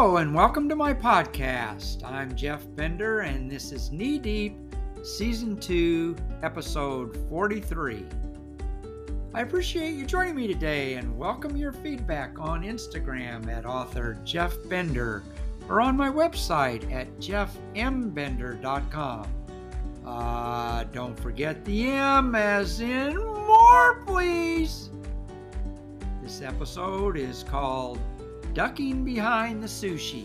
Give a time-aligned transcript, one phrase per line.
[0.00, 2.02] Hello, and welcome to my podcast.
[2.04, 4.56] I'm Jeff Bender, and this is Knee Deep,
[5.02, 8.06] Season 2, Episode 43.
[9.34, 14.56] I appreciate you joining me today and welcome your feedback on Instagram at author Jeff
[14.70, 15.22] Bender
[15.68, 19.26] or on my website at jeffmbender.com.
[20.06, 24.88] Uh, don't forget the M as in more, please.
[26.22, 28.00] This episode is called
[28.54, 30.24] Ducking Behind the Sushi.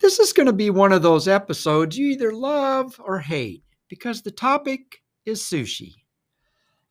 [0.00, 4.22] This is going to be one of those episodes you either love or hate because
[4.22, 5.92] the topic is sushi.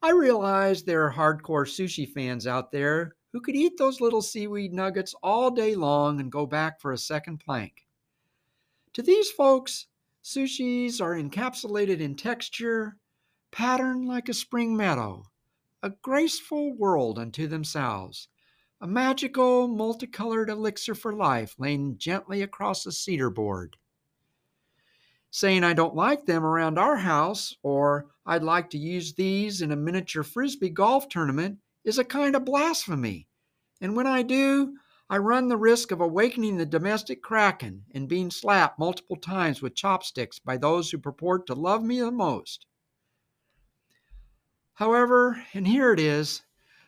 [0.02, 4.74] I realize there are hardcore sushi fans out there who could eat those little seaweed
[4.74, 7.86] nuggets all day long and go back for a second plank.
[8.94, 9.88] To these folks,
[10.24, 12.96] sushis are encapsulated in texture,
[13.52, 15.26] pattern like a spring meadow,
[15.84, 18.28] a graceful world unto themselves,
[18.80, 23.78] a magical, multicolored elixir for life laying gently across a cedar board.
[25.32, 29.72] Saying I don't like them around our house or I'd like to use these in
[29.72, 33.28] a miniature frisbee golf tournament is a kind of blasphemy.
[33.80, 34.76] And when I do,
[35.10, 39.76] I run the risk of awakening the domestic kraken and being slapped multiple times with
[39.76, 42.68] chopsticks by those who purport to love me the most.
[44.82, 46.42] However, and here it is,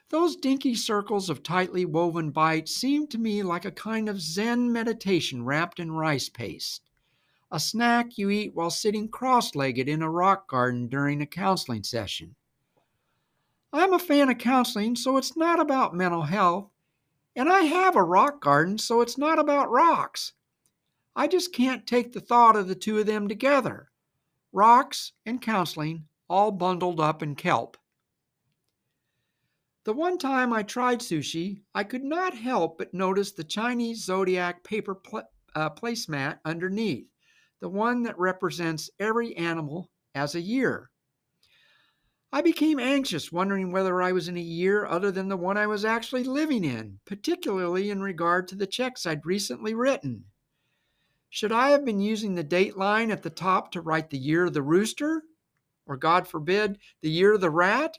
[0.09, 4.73] those dinky circles of tightly woven bites seem to me like a kind of Zen
[4.73, 6.89] meditation wrapped in rice paste,
[7.52, 11.83] a snack you eat while sitting cross legged in a rock garden during a counseling
[11.83, 12.33] session.
[13.71, 16.71] I'm a fan of counseling, so it's not about mental health,
[17.36, 20.33] and I have a rock garden, so it's not about rocks.
[21.16, 23.91] I just can't take the thought of the two of them together
[24.52, 27.77] rocks and counseling all bundled up in kelp.
[29.86, 34.64] The one time I tried sushi, I could not help but notice the Chinese zodiac
[34.64, 37.08] paper pl- uh, placemat underneath,
[37.60, 40.89] the one that represents every animal as a year.
[42.32, 45.67] I became anxious, wondering whether I was in a year other than the one I
[45.67, 50.26] was actually living in, particularly in regard to the checks I'd recently written.
[51.30, 54.45] Should I have been using the date line at the top to write the year
[54.45, 55.23] of the rooster?
[55.86, 57.98] Or, God forbid, the year of the rat?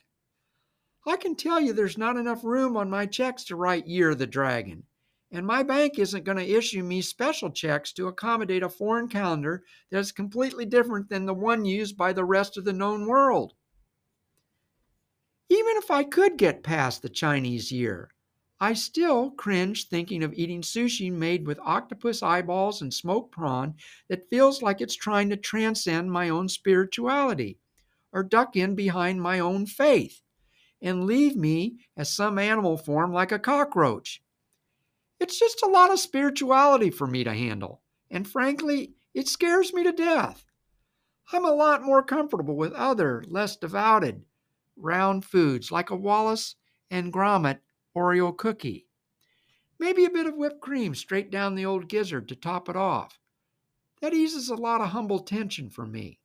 [1.06, 4.18] I can tell you there's not enough room on my checks to write Year of
[4.18, 4.84] the Dragon.
[5.30, 9.64] And my bank isn't going to issue me special checks to accommodate a foreign calendar
[9.90, 13.52] that is completely different than the one used by the rest of the known world.
[15.50, 18.14] Even if I could get past the Chinese year,
[18.58, 23.74] I still cringe thinking of eating sushi made with octopus eyeballs and smoked prawn
[24.08, 27.58] that feels like it's trying to transcend my own spirituality
[28.10, 30.22] or duck in behind my own faith
[30.84, 34.22] and leave me as some animal form like a cockroach.
[35.18, 37.80] It's just a lot of spirituality for me to handle,
[38.10, 40.44] and frankly, it scares me to death.
[41.32, 44.26] I'm a lot more comfortable with other, less devoted,
[44.76, 46.56] round foods like a Wallace
[46.90, 47.60] and Gromit
[47.96, 48.86] Oreo cookie.
[49.78, 53.18] Maybe a bit of whipped cream straight down the old gizzard to top it off.
[54.02, 56.20] That eases a lot of humble tension for me.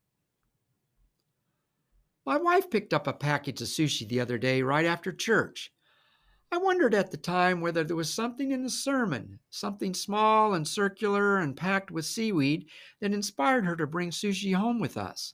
[2.30, 5.74] My wife picked up a package of sushi the other day right after church.
[6.52, 10.68] I wondered at the time whether there was something in the sermon, something small and
[10.68, 12.70] circular and packed with seaweed,
[13.02, 15.34] that inspired her to bring sushi home with us.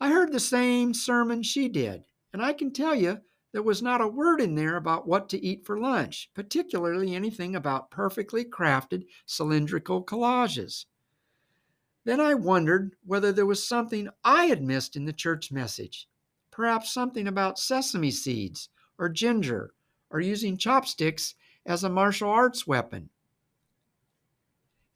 [0.00, 2.02] I heard the same sermon she did,
[2.32, 3.18] and I can tell you
[3.52, 7.54] there was not a word in there about what to eat for lunch, particularly anything
[7.54, 10.86] about perfectly crafted cylindrical collages.
[12.04, 16.08] Then I wondered whether there was something I had missed in the church message.
[16.50, 19.74] Perhaps something about sesame seeds or ginger
[20.10, 21.34] or using chopsticks
[21.66, 23.10] as a martial arts weapon.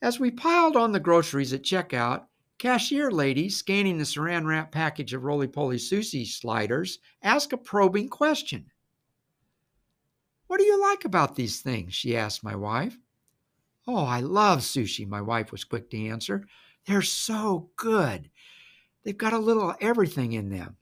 [0.00, 2.26] As we piled on the groceries at checkout,
[2.58, 8.08] cashier lady scanning the saran wrap package of roly poly sushi sliders asked a probing
[8.08, 8.70] question.
[10.46, 11.94] What do you like about these things?
[11.94, 12.98] she asked my wife.
[13.86, 16.46] Oh, I love sushi, my wife was quick to answer.
[16.86, 18.30] They're so good.
[19.04, 20.76] They've got a little everything in them.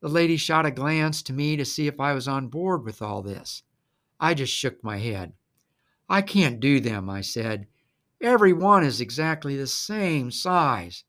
[0.00, 3.02] The lady shot a glance to me to see if I was on board with
[3.02, 3.62] all this.
[4.20, 5.32] I just shook my head.
[6.08, 7.66] I can't do them, I said.
[8.20, 11.04] Every one is exactly the same size.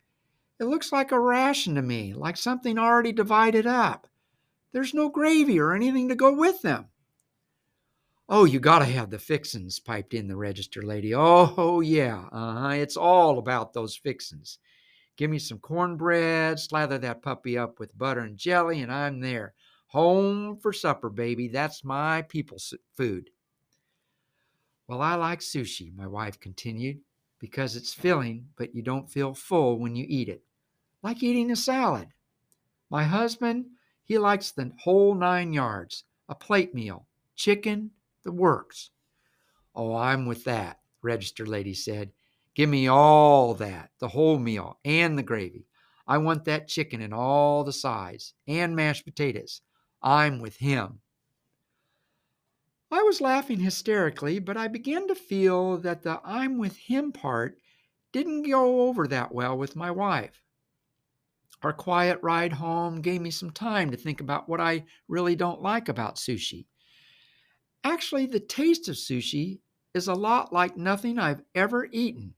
[0.59, 4.07] It looks like a ration to me, like something already divided up.
[4.71, 6.87] There's no gravy or anything to go with them.
[8.29, 11.13] Oh, you got to have the fixins, piped in the register lady.
[11.15, 12.69] Oh, yeah, uh-huh.
[12.69, 14.59] It's all about those fixins.
[15.15, 19.53] Give me some cornbread, slather that puppy up with butter and jelly, and I'm there.
[19.87, 21.47] Home for supper, baby.
[21.47, 23.29] That's my people's food.
[24.87, 26.99] Well, I like sushi, my wife continued,
[27.39, 30.43] because it's filling, but you don't feel full when you eat it,
[31.01, 32.09] like eating a salad.
[32.89, 33.67] My husband,
[34.03, 37.91] he likes the whole nine yards a plate meal, chicken,
[38.23, 38.91] the works.
[39.75, 42.11] Oh, I'm with that, register lady said.
[42.55, 45.67] Give me all that, the whole meal and the gravy.
[46.07, 49.61] I want that chicken and all the sides and mashed potatoes.
[50.01, 51.01] I'm with him.
[52.89, 57.59] I was laughing hysterically, but I began to feel that the I'm with him part
[58.13, 60.41] didn't go over that well with my wife.
[61.61, 65.61] Our quiet ride home gave me some time to think about what I really don't
[65.61, 66.67] like about sushi.
[67.83, 69.59] Actually, the taste of sushi
[69.93, 72.35] is a lot like nothing I've ever eaten.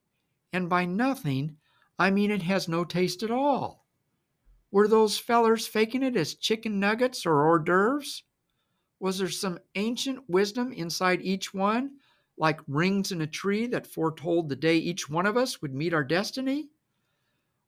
[0.54, 1.58] And by nothing,
[1.98, 3.86] I mean it has no taste at all.
[4.72, 8.24] Were those fellers faking it as chicken nuggets or hors d'oeuvres?
[9.00, 11.92] Was there some ancient wisdom inside each one,
[12.38, 15.94] like rings in a tree that foretold the day each one of us would meet
[15.94, 16.70] our destiny?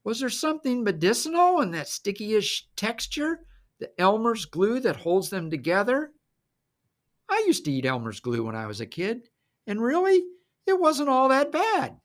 [0.03, 3.45] Was there something medicinal in that sticky-ish texture,
[3.79, 6.11] the Elmer's glue that holds them together?
[7.31, 9.29] I used to eat Elmer's glue when I was a kid,
[9.65, 10.21] and really,
[10.67, 11.97] it wasn't all that bad.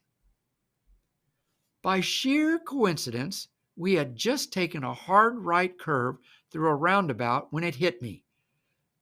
[1.83, 6.19] By sheer coincidence, we had just taken a hard right curve
[6.53, 8.23] through a roundabout when it hit me.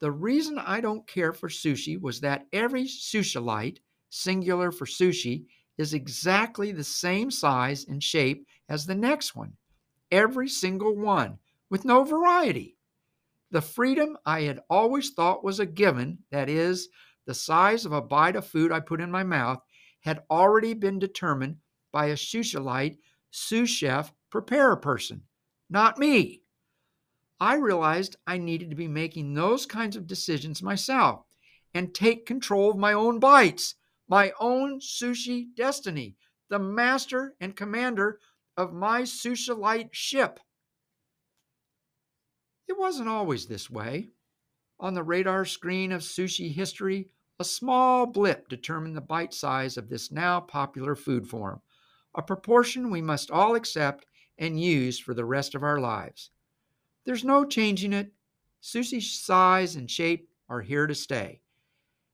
[0.01, 5.45] The reason I don't care for sushi was that every sushiite, singular for sushi,
[5.77, 9.53] is exactly the same size and shape as the next one.
[10.11, 11.39] Every single one,
[11.69, 12.74] with no variety.
[13.55, 16.89] The freedom I had always thought was a given, that is,
[17.25, 19.61] the size of a bite of food I put in my mouth,
[20.01, 21.59] had already been determined
[21.93, 22.99] by a sushiite
[23.31, 25.23] sous chef preparer person,
[25.71, 26.43] not me.
[27.39, 31.25] I realized I needed to be making those kinds of decisions myself
[31.73, 33.77] and take control of my own bites,
[34.09, 36.17] my own sushi destiny,
[36.49, 38.19] the master and commander
[38.57, 40.41] of my Sushiite ship.
[42.67, 44.11] It wasn't always this way.
[44.81, 49.89] On the radar screen of sushi history, a small blip determined the bite size of
[49.89, 51.61] this now popular food form,
[52.15, 54.07] a proportion we must all accept
[54.39, 56.31] and use for the rest of our lives.
[57.05, 58.13] There's no changing it.
[58.63, 61.41] Sushi size and shape are here to stay.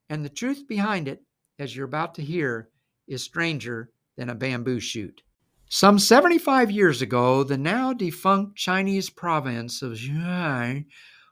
[0.08, 1.23] And the truth behind it,
[1.58, 2.70] as you're about to hear,
[3.06, 5.23] is stranger than a bamboo shoot.
[5.72, 10.87] Some 75 years ago, the now defunct Chinese province of Zhuhai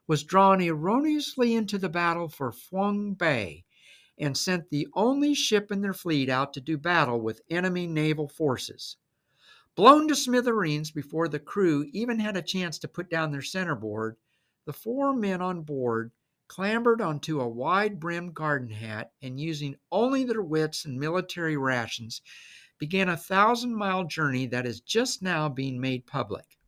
[0.06, 3.64] was drawn erroneously into the battle for Feng Bay
[4.17, 8.29] and sent the only ship in their fleet out to do battle with enemy naval
[8.29, 8.96] forces.
[9.75, 14.19] Blown to smithereens before the crew even had a chance to put down their centerboard,
[14.67, 16.12] the four men on board
[16.46, 22.23] clambered onto a wide brimmed garden hat and, using only their wits and military rations,
[22.79, 26.59] began a thousand mile journey that is just now being made public.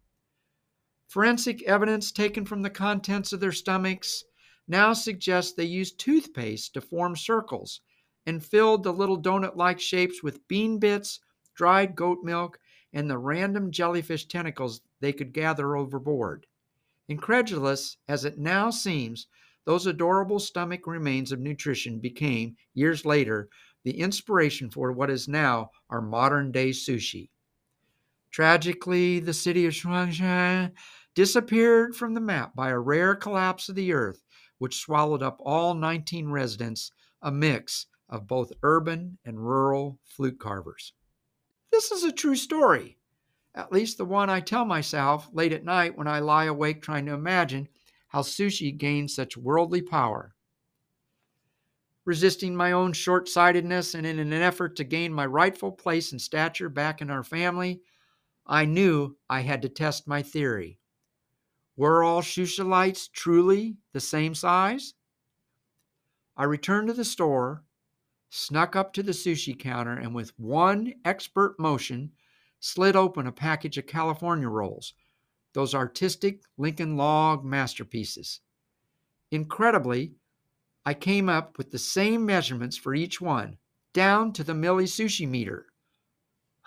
[1.08, 4.24] Forensic evidence taken from the contents of their stomachs
[4.68, 7.80] now suggests they used toothpaste to form circles
[8.26, 11.18] and filled the little donut like shapes with bean bits,
[11.56, 12.58] dried goat milk,
[12.92, 16.46] and the random jellyfish tentacles they could gather overboard.
[17.08, 19.26] Incredulous as it now seems,
[19.64, 23.48] those adorable stomach remains of nutrition became, years later,
[23.84, 27.30] the inspiration for what is now our modern day sushi.
[28.30, 30.72] Tragically, the city of Shuangshan
[31.14, 34.22] disappeared from the map by a rare collapse of the earth,
[34.58, 40.92] which swallowed up all 19 residents, a mix of both urban and rural flute carvers.
[41.72, 42.98] This is a true story,
[43.54, 47.06] at least the one I tell myself late at night when I lie awake trying
[47.06, 47.68] to imagine
[48.08, 50.34] how sushi gained such worldly power
[52.10, 56.20] resisting my own short sightedness and in an effort to gain my rightful place and
[56.20, 57.80] stature back in our family,
[58.44, 60.80] I knew I had to test my theory.
[61.76, 64.94] Were all Shushalites truly the same size?
[66.36, 67.62] I returned to the store,
[68.28, 72.10] snuck up to the sushi counter, and with one expert motion,
[72.58, 74.94] slid open a package of California rolls,
[75.54, 78.40] those artistic Lincoln log masterpieces.
[79.30, 80.16] Incredibly,
[80.84, 83.58] I came up with the same measurements for each one,
[83.92, 85.66] down to the milli sushi meter.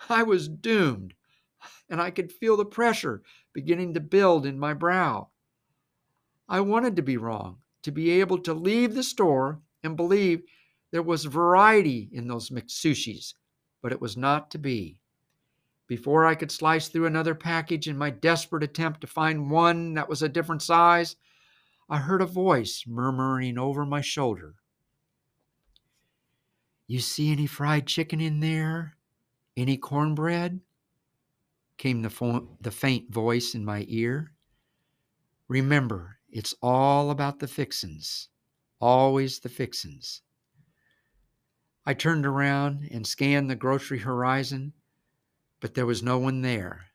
[0.08, 1.14] I was doomed,
[1.88, 5.30] and I could feel the pressure beginning to build in my brow.
[6.48, 10.42] I wanted to be wrong, to be able to leave the store and believe
[10.90, 13.34] there was variety in those mixed sushis,
[13.82, 14.98] but it was not to be.
[15.86, 20.08] Before I could slice through another package in my desperate attempt to find one that
[20.08, 21.16] was a different size,
[21.88, 24.54] I heard a voice murmuring over my shoulder.
[26.86, 28.96] You see any fried chicken in there?
[29.56, 30.60] Any cornbread?
[31.76, 34.32] came the, fo- the faint voice in my ear.
[35.48, 38.28] Remember, it's all about the fixins,
[38.80, 40.22] always the fixins.
[41.84, 44.72] I turned around and scanned the grocery horizon,
[45.60, 46.86] but there was no one there.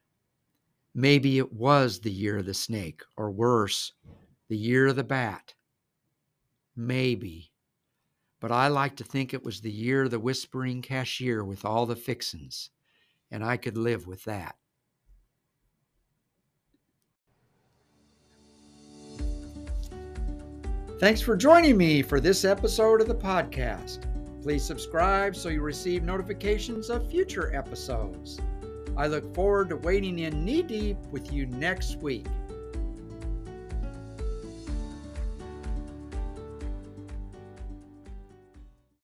[0.96, 3.94] Maybe it was the year of the snake, or worse,
[4.50, 5.54] the year of the bat.
[6.76, 7.52] Maybe.
[8.42, 11.86] But I like to think it was the year of the whispering cashier with all
[11.86, 12.70] the fixins,
[13.32, 14.56] and I could live with that.
[21.00, 24.06] Thanks for joining me for this episode of the podcast.
[24.42, 28.40] Please subscribe so you receive notifications of future episodes.
[28.98, 32.26] I look forward to wading in knee deep with you next week.